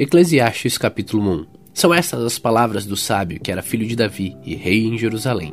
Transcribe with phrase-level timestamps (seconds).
[0.00, 4.54] Eclesiastes capítulo 1 São estas as palavras do sábio que era filho de Davi e
[4.54, 5.52] rei em Jerusalém.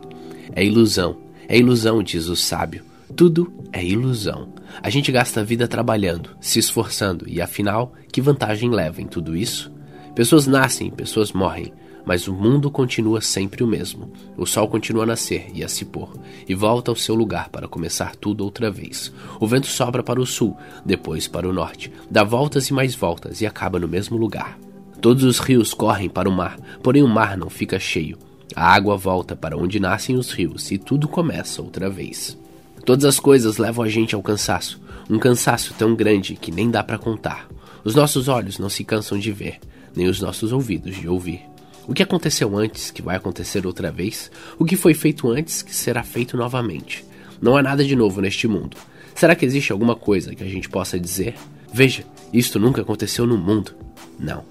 [0.56, 1.18] É ilusão,
[1.48, 2.84] é ilusão, diz o sábio.
[3.16, 4.54] Tudo é ilusão.
[4.84, 9.36] A gente gasta a vida trabalhando, se esforçando, e afinal, que vantagem leva em tudo
[9.36, 9.74] isso?
[10.14, 11.74] Pessoas nascem, pessoas morrem,
[12.06, 14.12] mas o mundo continua sempre o mesmo.
[14.38, 16.14] O sol continua a nascer e a se pôr,
[16.48, 19.12] e volta ao seu lugar para começar tudo outra vez.
[19.40, 20.56] O vento sopra para o sul,
[20.86, 24.58] depois para o norte, dá voltas e mais voltas e acaba no mesmo lugar.
[25.02, 28.18] Todos os rios correm para o mar, porém o mar não fica cheio.
[28.56, 32.38] A água volta para onde nascem os rios e tudo começa outra vez.
[32.86, 34.80] Todas as coisas levam a gente ao cansaço,
[35.10, 37.48] um cansaço tão grande que nem dá para contar.
[37.84, 39.60] Os nossos olhos não se cansam de ver,
[39.96, 41.42] nem os nossos ouvidos de ouvir.
[41.88, 45.76] O que aconteceu antes, que vai acontecer outra vez, o que foi feito antes, que
[45.76, 47.06] será feito novamente.
[47.42, 48.78] Não há nada de novo neste mundo.
[49.14, 51.36] Será que existe alguma coisa que a gente possa dizer?
[51.72, 52.04] Veja,
[52.34, 53.74] isto nunca aconteceu no mundo.
[54.20, 54.44] Não.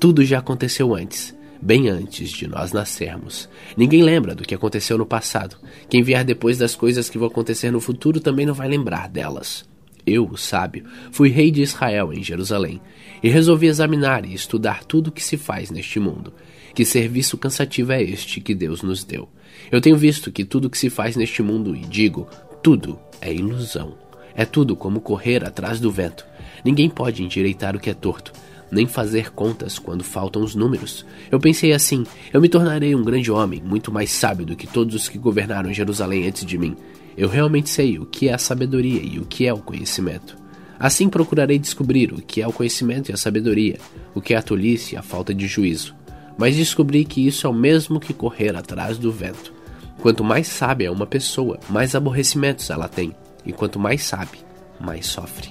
[0.00, 3.48] Tudo já aconteceu antes, bem antes de nós nascermos.
[3.76, 5.56] Ninguém lembra do que aconteceu no passado.
[5.90, 9.68] Quem vier depois das coisas que vão acontecer no futuro também não vai lembrar delas.
[10.06, 12.80] Eu, o sábio, fui rei de Israel em Jerusalém
[13.22, 16.32] e resolvi examinar e estudar tudo o que se faz neste mundo.
[16.78, 19.28] Que serviço cansativo é este que Deus nos deu?
[19.68, 22.28] Eu tenho visto que tudo que se faz neste mundo, e digo,
[22.62, 23.96] tudo é ilusão.
[24.32, 26.24] É tudo como correr atrás do vento.
[26.64, 28.32] Ninguém pode endireitar o que é torto,
[28.70, 31.04] nem fazer contas quando faltam os números.
[31.32, 34.94] Eu pensei assim: eu me tornarei um grande homem, muito mais sábio do que todos
[34.94, 36.76] os que governaram Jerusalém antes de mim.
[37.16, 40.38] Eu realmente sei o que é a sabedoria e o que é o conhecimento.
[40.78, 43.80] Assim procurarei descobrir o que é o conhecimento e a sabedoria,
[44.14, 45.97] o que é a tolice e a falta de juízo.
[46.38, 49.52] Mas descobri que isso é o mesmo que correr atrás do vento.
[50.00, 54.38] Quanto mais sábia é uma pessoa, mais aborrecimentos ela tem, e quanto mais sabe,
[54.80, 55.50] mais sofre.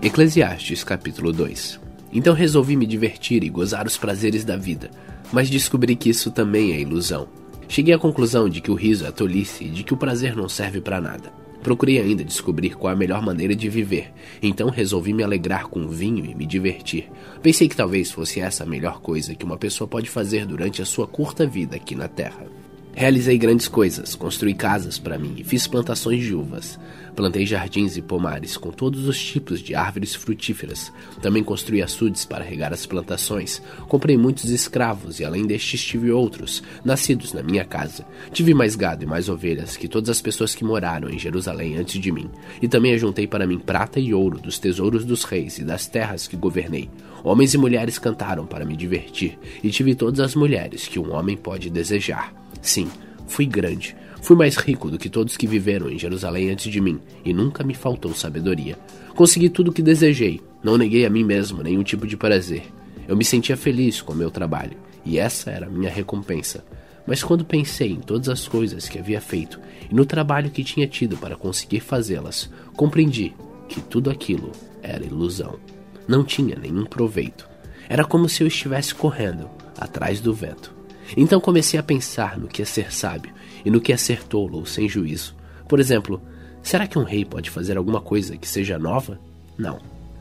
[0.00, 1.80] Eclesiastes capítulo 2
[2.12, 4.88] Então resolvi me divertir e gozar os prazeres da vida
[5.32, 7.28] mas descobri que isso também é ilusão.
[7.68, 10.48] Cheguei à conclusão de que o riso é tolice e de que o prazer não
[10.48, 11.32] serve para nada.
[11.62, 14.12] Procurei ainda descobrir qual a melhor maneira de viver,
[14.42, 17.10] então resolvi me alegrar com vinho e me divertir.
[17.42, 20.86] Pensei que talvez fosse essa a melhor coisa que uma pessoa pode fazer durante a
[20.86, 22.65] sua curta vida aqui na Terra.
[22.98, 26.78] Realizei grandes coisas, construí casas para mim e fiz plantações de uvas.
[27.14, 30.90] Plantei jardins e pomares com todos os tipos de árvores frutíferas.
[31.20, 33.60] Também construí açudes para regar as plantações.
[33.86, 38.02] Comprei muitos escravos e além destes tive outros, nascidos na minha casa.
[38.32, 42.00] Tive mais gado e mais ovelhas que todas as pessoas que moraram em Jerusalém antes
[42.00, 42.30] de mim.
[42.62, 46.26] E também ajuntei para mim prata e ouro dos tesouros dos reis e das terras
[46.26, 46.88] que governei.
[47.22, 51.36] Homens e mulheres cantaram para me divertir, e tive todas as mulheres que um homem
[51.36, 52.45] pode desejar.
[52.66, 52.88] Sim,
[53.28, 53.96] fui grande.
[54.20, 57.62] Fui mais rico do que todos que viveram em Jerusalém antes de mim, e nunca
[57.62, 58.76] me faltou sabedoria.
[59.14, 62.64] Consegui tudo o que desejei, não neguei a mim mesmo nenhum tipo de prazer.
[63.06, 66.64] Eu me sentia feliz com o meu trabalho, e essa era a minha recompensa.
[67.06, 70.88] Mas quando pensei em todas as coisas que havia feito e no trabalho que tinha
[70.88, 73.32] tido para conseguir fazê-las, compreendi
[73.68, 74.50] que tudo aquilo
[74.82, 75.60] era ilusão.
[76.08, 77.48] Não tinha nenhum proveito.
[77.88, 80.75] Era como se eu estivesse correndo atrás do vento.
[81.16, 83.32] Então comecei a pensar no que é ser sábio
[83.64, 85.34] e no que é ser tolo ou sem juízo.
[85.68, 86.22] Por exemplo,
[86.62, 89.20] será que um rei pode fazer alguma coisa que seja nova?
[89.58, 89.78] Não.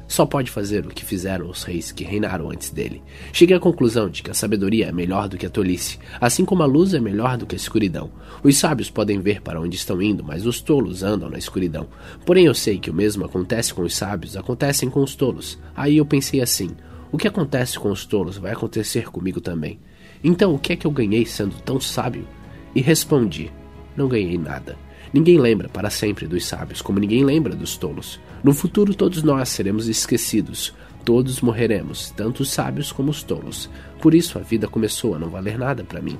[0.07, 3.01] Só pode fazer o que fizeram os reis que reinaram antes dele.
[3.33, 6.61] Cheguei à conclusão de que a sabedoria é melhor do que a tolice, assim como
[6.61, 8.11] a luz é melhor do que a escuridão.
[8.43, 11.87] Os sábios podem ver para onde estão indo, mas os tolos andam na escuridão.
[12.23, 15.57] Porém, eu sei que o mesmo acontece com os sábios, acontecem com os tolos.
[15.75, 16.69] Aí eu pensei assim:
[17.11, 19.79] o que acontece com os tolos vai acontecer comigo também.
[20.27, 22.27] Então, o que é que eu ganhei sendo tão sábio?
[22.73, 23.51] E respondi:
[23.95, 24.75] Não ganhei nada.
[25.13, 28.19] Ninguém lembra para sempre dos sábios, como ninguém lembra dos tolos.
[28.43, 30.73] No futuro, todos nós seremos esquecidos.
[31.05, 33.69] Todos morreremos, tanto os sábios como os tolos.
[34.01, 36.17] Por isso, a vida começou a não valer nada para mim.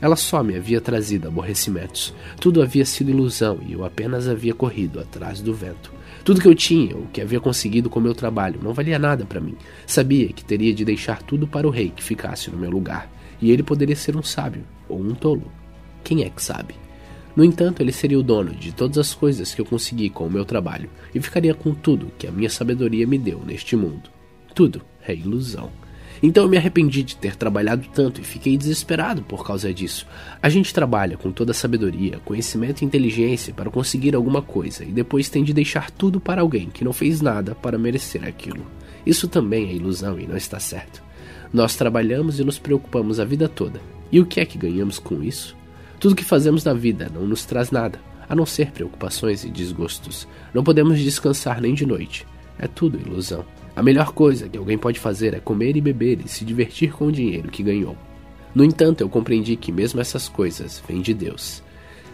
[0.00, 2.14] Ela só me havia trazido aborrecimentos.
[2.40, 5.92] Tudo havia sido ilusão e eu apenas havia corrido atrás do vento.
[6.24, 9.40] Tudo que eu tinha, o que havia conseguido com meu trabalho, não valia nada para
[9.40, 9.56] mim.
[9.84, 13.50] Sabia que teria de deixar tudo para o rei que ficasse no meu lugar e
[13.50, 15.50] ele poderia ser um sábio ou um tolo.
[16.02, 16.74] Quem é que sabe?
[17.36, 20.30] No entanto, ele seria o dono de todas as coisas que eu consegui com o
[20.30, 24.10] meu trabalho e ficaria com tudo que a minha sabedoria me deu neste mundo.
[24.54, 25.70] Tudo é ilusão.
[26.20, 30.04] Então eu me arrependi de ter trabalhado tanto e fiquei desesperado por causa disso.
[30.42, 35.28] A gente trabalha com toda sabedoria, conhecimento e inteligência para conseguir alguma coisa e depois
[35.28, 38.66] tem de deixar tudo para alguém que não fez nada para merecer aquilo.
[39.06, 41.07] Isso também é ilusão e não está certo.
[41.52, 43.80] Nós trabalhamos e nos preocupamos a vida toda.
[44.12, 45.56] E o que é que ganhamos com isso?
[45.98, 48.00] Tudo que fazemos na vida não nos traz nada.
[48.28, 50.28] a não ser preocupações e desgostos.
[50.52, 52.26] Não podemos descansar nem de noite.
[52.58, 53.44] É tudo ilusão.
[53.74, 57.06] A melhor coisa que alguém pode fazer é comer e beber e se divertir com
[57.06, 57.96] o dinheiro que ganhou.
[58.54, 61.62] No entanto, eu compreendi que mesmo essas coisas vêm de Deus.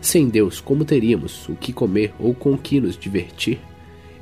[0.00, 3.58] Sem Deus, como teríamos o que comer ou com o que nos divertir?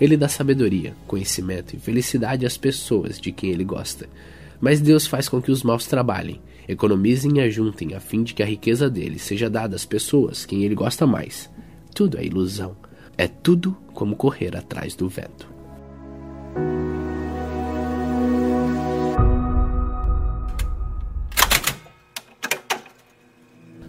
[0.00, 4.08] Ele dá sabedoria, conhecimento e felicidade às pessoas de quem ele gosta.
[4.62, 8.44] Mas Deus faz com que os maus trabalhem, economizem e ajuntem a fim de que
[8.44, 11.50] a riqueza dele seja dada às pessoas quem ele gosta mais.
[11.92, 12.76] Tudo é ilusão.
[13.18, 15.50] É tudo como correr atrás do vento.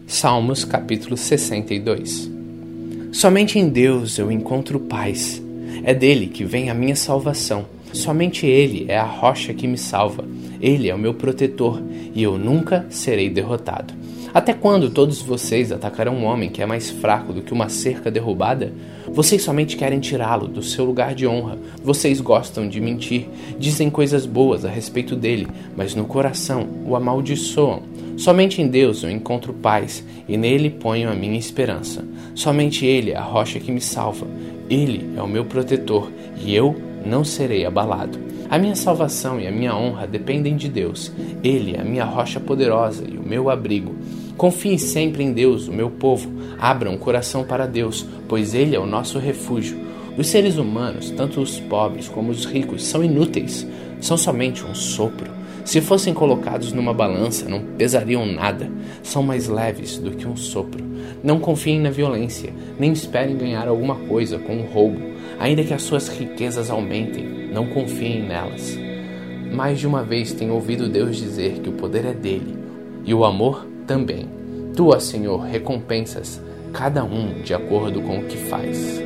[0.07, 2.31] Salmos capítulo 62
[3.11, 5.39] Somente em Deus eu encontro paz.
[5.83, 7.72] É dele que vem a minha salvação.
[7.93, 10.25] Somente Ele é a rocha que me salva.
[10.59, 11.81] Ele é o meu protetor
[12.13, 13.93] e eu nunca serei derrotado.
[14.33, 18.09] Até quando todos vocês atacarão um homem que é mais fraco do que uma cerca
[18.09, 18.73] derrubada?
[19.07, 21.59] Vocês somente querem tirá-lo do seu lugar de honra.
[21.83, 23.27] Vocês gostam de mentir,
[23.59, 25.47] dizem coisas boas a respeito dele,
[25.77, 27.83] mas no coração o amaldiçoam.
[28.17, 32.03] Somente em Deus eu encontro paz e nele ponho a minha esperança.
[32.33, 34.25] Somente Ele é a rocha que me salva.
[34.67, 36.11] Ele é o meu protetor
[36.43, 38.19] e eu não serei abalado.
[38.49, 41.11] A minha salvação e a minha honra dependem de Deus.
[41.43, 43.95] Ele é a minha rocha poderosa e o meu abrigo.
[44.37, 46.31] Confie sempre em Deus, o meu povo.
[46.59, 49.77] Abra um coração para Deus, pois Ele é o nosso refúgio.
[50.17, 53.65] Os seres humanos, tanto os pobres como os ricos, são inúteis.
[53.99, 55.31] São somente um sopro.
[55.65, 58.69] Se fossem colocados numa balança, não pesariam nada.
[59.01, 60.83] São mais leves do que um sopro.
[61.23, 64.99] Não confiem na violência, nem esperem ganhar alguma coisa com o roubo.
[65.43, 68.79] Ainda que as suas riquezas aumentem, não confiem nelas.
[69.53, 72.57] Mais de uma vez tenho ouvido Deus dizer que o poder é dele
[73.03, 74.25] e o amor também.
[74.73, 76.41] Tu, Senhor, recompensas
[76.71, 79.03] cada um de acordo com o que faz.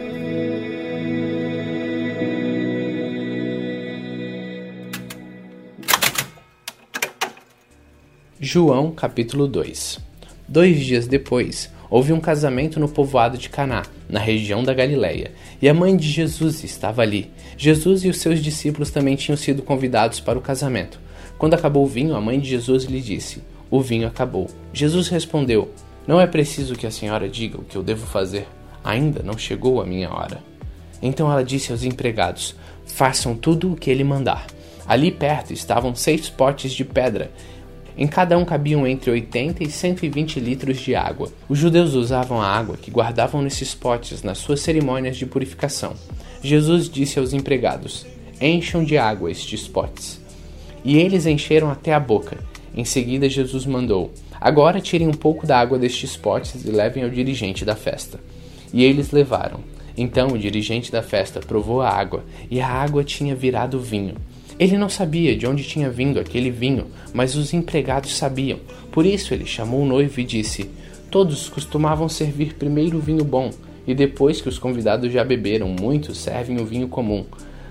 [8.39, 9.99] João capítulo 2
[10.47, 15.31] Dois dias depois, houve um casamento no povoado de Caná, na região da Galileia,
[15.61, 17.31] e a mãe de Jesus estava ali.
[17.57, 20.99] Jesus e os seus discípulos também tinham sido convidados para o casamento.
[21.37, 24.47] Quando acabou o vinho, a mãe de Jesus lhe disse: o vinho acabou.
[24.71, 25.69] Jesus respondeu:
[26.07, 28.47] Não é preciso que a senhora diga o que eu devo fazer.
[28.83, 30.39] Ainda não chegou a minha hora.
[31.01, 32.55] Então ela disse aos empregados:
[32.85, 34.47] Façam tudo o que ele mandar.
[34.87, 37.29] Ali perto estavam seis potes de pedra.
[37.97, 41.31] Em cada um cabiam entre 80 e 120 litros de água.
[41.49, 45.95] Os judeus usavam a água que guardavam nesses potes nas suas cerimônias de purificação.
[46.43, 48.05] Jesus disse aos empregados:
[48.39, 50.21] Encham de água estes potes.
[50.85, 52.37] E eles encheram até a boca.
[52.75, 57.09] Em seguida, Jesus mandou: Agora tirem um pouco da água destes potes e levem ao
[57.09, 58.19] dirigente da festa.
[58.71, 59.59] E eles levaram.
[59.97, 64.15] Então o dirigente da festa provou a água, e a água tinha virado vinho.
[64.59, 68.59] Ele não sabia de onde tinha vindo aquele vinho, mas os empregados sabiam.
[68.91, 70.69] Por isso ele chamou o noivo e disse:
[71.11, 73.51] Todos costumavam servir primeiro o vinho bom,
[73.85, 77.23] e depois que os convidados já beberam, muitos servem o vinho comum.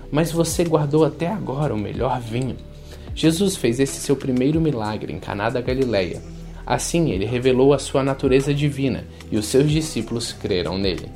[0.09, 2.55] Mas você guardou até agora o melhor vinho.
[3.13, 6.21] Jesus fez esse seu primeiro milagre em Caná da Galileia.
[6.65, 11.09] Assim, ele revelou a sua natureza divina e os seus discípulos creram nele.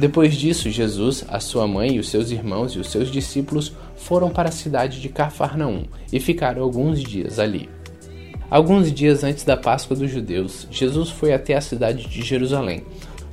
[0.00, 4.30] Depois disso, Jesus, a sua mãe e os seus irmãos e os seus discípulos foram
[4.30, 7.68] para a cidade de Cafarnaum e ficaram alguns dias ali.
[8.48, 12.82] Alguns dias antes da Páscoa dos judeus, Jesus foi até a cidade de Jerusalém,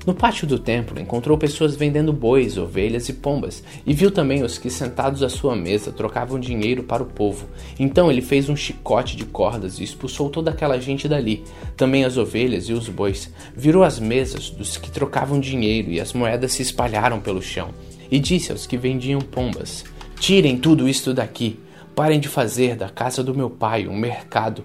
[0.08, 4.58] no pátio do templo, encontrou pessoas vendendo bois, ovelhas e pombas, e viu também os
[4.58, 7.46] que, sentados à sua mesa, trocavam dinheiro para o povo.
[7.78, 11.44] Então ele fez um chicote de cordas e expulsou toda aquela gente dali,
[11.76, 13.30] também as ovelhas e os bois.
[13.54, 17.72] Virou as mesas dos que trocavam dinheiro, e as moedas se espalharam pelo chão.
[18.10, 19.84] E disse aos que vendiam pombas:
[20.22, 21.60] Tirem tudo isto daqui,
[21.94, 24.64] parem de fazer da casa do meu pai um mercado.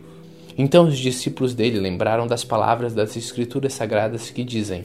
[0.56, 4.84] Então os discípulos dele lembraram das palavras das Escrituras Sagradas que dizem: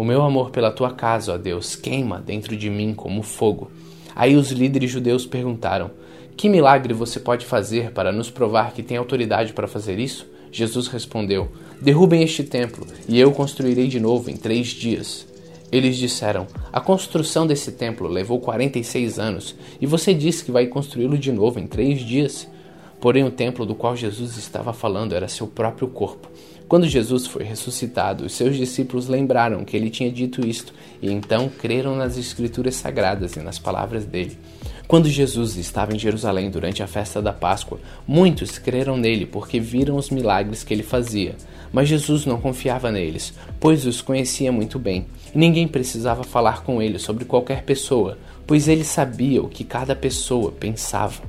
[0.00, 3.70] o meu amor pela tua casa, ó Deus, queima dentro de mim como fogo.
[4.16, 5.90] Aí os líderes judeus perguntaram:
[6.34, 10.26] Que milagre você pode fazer para nos provar que tem autoridade para fazer isso?
[10.50, 11.50] Jesus respondeu:
[11.82, 15.26] Derrubem este templo, e eu construirei de novo em três dias.
[15.70, 21.18] Eles disseram: A construção desse templo levou 46 anos, e você disse que vai construí-lo
[21.18, 22.48] de novo em três dias?
[23.02, 26.26] Porém, o templo do qual Jesus estava falando era seu próprio corpo.
[26.70, 30.72] Quando Jesus foi ressuscitado, os seus discípulos lembraram que ele tinha dito isto
[31.02, 34.38] e então creram nas Escrituras sagradas e nas palavras dele.
[34.86, 39.96] Quando Jesus estava em Jerusalém durante a festa da Páscoa, muitos creram nele porque viram
[39.96, 41.34] os milagres que ele fazia.
[41.72, 45.06] Mas Jesus não confiava neles, pois os conhecia muito bem.
[45.34, 50.52] Ninguém precisava falar com ele sobre qualquer pessoa, pois ele sabia o que cada pessoa
[50.52, 51.20] pensava.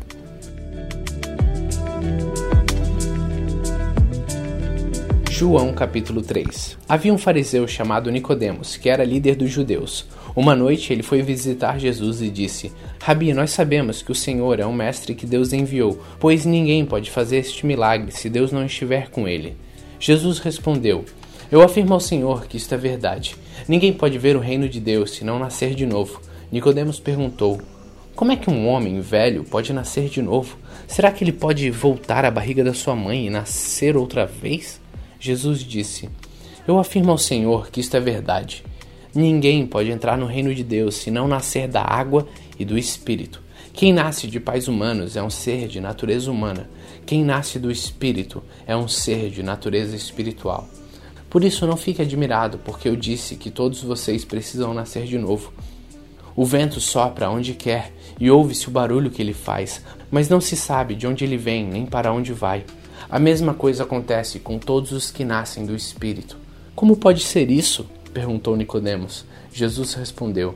[5.42, 10.06] João capítulo 3 Havia um fariseu chamado Nicodemos, que era líder dos judeus.
[10.36, 12.72] Uma noite ele foi visitar Jesus e disse:
[13.02, 17.10] Rabi, nós sabemos que o Senhor é um mestre que Deus enviou, pois ninguém pode
[17.10, 19.58] fazer este milagre se Deus não estiver com ele.
[20.00, 21.06] Jesus respondeu:
[21.52, 23.36] Eu afirmo ao Senhor que isto é verdade.
[23.68, 26.22] Ninguém pode ver o reino de Deus se não nascer de novo.
[26.52, 27.60] Nicodemos perguntou:
[28.16, 30.56] Como é que um homem velho pode nascer de novo?
[30.88, 34.80] Será que ele pode voltar à barriga da sua mãe e nascer outra vez?
[35.22, 36.10] Jesus disse:
[36.68, 38.64] Eu afirmo ao Senhor que isto é verdade.
[39.14, 43.40] Ninguém pode entrar no reino de Deus se não nascer da água e do Espírito.
[43.72, 46.68] Quem nasce de pais humanos é um ser de natureza humana.
[47.06, 50.68] Quem nasce do Espírito é um ser de natureza espiritual.
[51.30, 55.54] Por isso, não fique admirado, porque eu disse que todos vocês precisam nascer de novo.
[56.36, 60.56] O vento sopra onde quer e ouve-se o barulho que ele faz, mas não se
[60.56, 62.66] sabe de onde ele vem nem para onde vai.
[63.12, 66.38] A mesma coisa acontece com todos os que nascem do Espírito.
[66.74, 67.86] Como pode ser isso?
[68.14, 69.26] perguntou Nicodemos.
[69.52, 70.56] Jesus respondeu: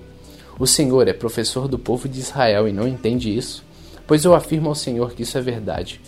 [0.57, 3.61] O Senhor é professor do povo de Israel e não entende isso?
[4.07, 5.99] Pois eu afirmo ao Senhor que isso é verdade.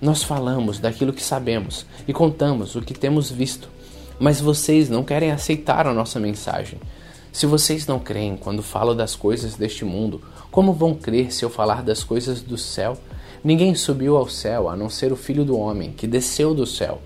[0.00, 3.68] Nós falamos daquilo que sabemos e contamos o que temos visto,
[4.16, 6.78] mas vocês não querem aceitar a nossa mensagem.
[7.32, 11.50] Se vocês não creem quando falo das coisas deste mundo, como vão crer se eu
[11.50, 12.96] falar das coisas do céu?
[13.42, 17.00] Ninguém subiu ao céu a não ser o Filho do Homem, que desceu do céu.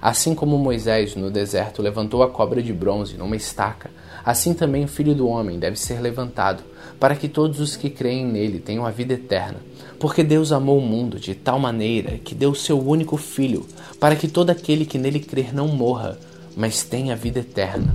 [0.00, 3.90] Assim como Moisés no deserto levantou a cobra de bronze numa estaca,
[4.22, 6.62] assim também o Filho do Homem deve ser levantado,
[6.98, 9.56] para que todos os que creem nele tenham a vida eterna.
[9.98, 13.66] Porque Deus amou o mundo de tal maneira que deu seu único Filho,
[13.98, 16.18] para que todo aquele que nele crer não morra,
[16.54, 17.94] mas tenha a vida eterna.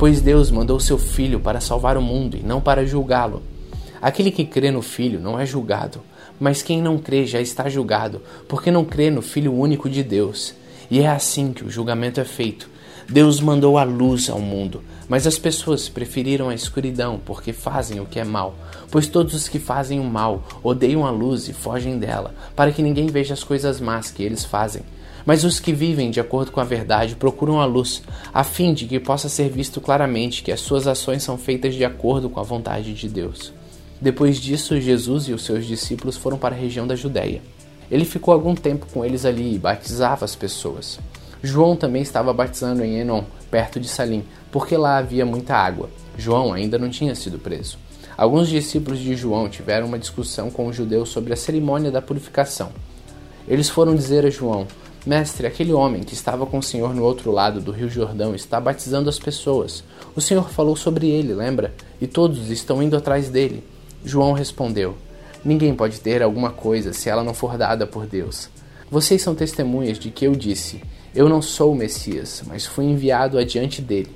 [0.00, 3.40] Pois Deus mandou seu Filho para salvar o mundo e não para julgá-lo.
[4.02, 6.00] Aquele que crê no Filho não é julgado
[6.44, 10.52] mas quem não crê já está julgado, porque não crê no Filho único de Deus.
[10.90, 12.68] E é assim que o julgamento é feito.
[13.08, 18.04] Deus mandou a luz ao mundo, mas as pessoas preferiram a escuridão porque fazem o
[18.04, 18.54] que é mal.
[18.90, 22.82] Pois todos os que fazem o mal odeiam a luz e fogem dela, para que
[22.82, 24.82] ninguém veja as coisas más que eles fazem.
[25.24, 28.02] Mas os que vivem de acordo com a verdade procuram a luz,
[28.34, 31.86] a fim de que possa ser visto claramente que as suas ações são feitas de
[31.86, 33.50] acordo com a vontade de Deus.
[34.00, 37.42] Depois disso, Jesus e os seus discípulos foram para a região da Judéia.
[37.90, 40.98] Ele ficou algum tempo com eles ali e batizava as pessoas.
[41.42, 45.90] João também estava batizando em Enon, perto de Salim, porque lá havia muita água.
[46.16, 47.78] João ainda não tinha sido preso.
[48.16, 52.70] Alguns discípulos de João tiveram uma discussão com os judeus sobre a cerimônia da purificação.
[53.46, 54.66] Eles foram dizer a João:
[55.04, 58.58] Mestre, aquele homem que estava com o Senhor no outro lado do rio Jordão está
[58.58, 59.84] batizando as pessoas.
[60.16, 61.74] O Senhor falou sobre ele, lembra?
[62.00, 63.62] E todos estão indo atrás dele.
[64.04, 64.96] João respondeu:
[65.44, 68.48] Ninguém pode ter alguma coisa se ela não for dada por Deus.
[68.90, 70.80] Vocês são testemunhas de que eu disse:
[71.14, 74.10] Eu não sou o Messias, mas fui enviado adiante dele.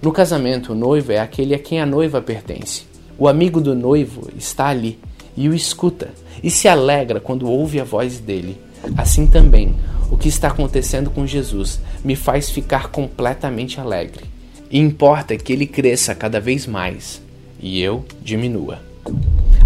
[0.00, 2.82] No casamento, o noivo é aquele a quem a noiva pertence.
[3.18, 4.98] O amigo do noivo está ali
[5.36, 6.10] e o escuta
[6.42, 8.60] e se alegra quando ouve a voz dele.
[8.96, 9.74] Assim também,
[10.10, 14.24] o que está acontecendo com Jesus me faz ficar completamente alegre.
[14.70, 17.20] E importa que ele cresça cada vez mais
[17.60, 18.87] e eu diminua.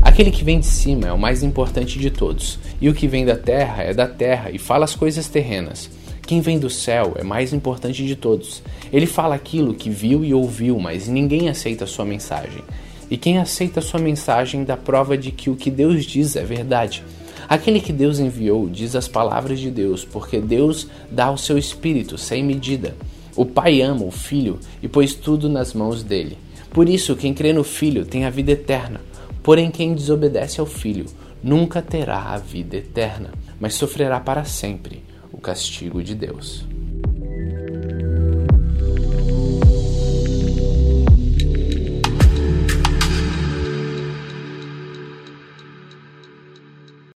[0.03, 3.25] Aquele que vem de cima é o mais importante de todos, e o que vem
[3.25, 5.89] da terra é da terra e fala as coisas terrenas.
[6.27, 8.63] Quem vem do céu é mais importante de todos.
[8.93, 12.63] Ele fala aquilo que viu e ouviu, mas ninguém aceita sua mensagem.
[13.11, 17.03] E quem aceita sua mensagem dá prova de que o que Deus diz é verdade.
[17.49, 22.17] Aquele que Deus enviou diz as palavras de Deus, porque Deus dá o seu espírito
[22.17, 22.95] sem medida.
[23.37, 26.39] O Pai ama o Filho e pôs tudo nas mãos dele.
[26.71, 29.01] Por isso, quem crê no Filho tem a vida eterna.
[29.43, 31.07] Porém, quem desobedece ao Filho
[31.43, 36.65] nunca terá a vida eterna, mas sofrerá para sempre o castigo de Deus.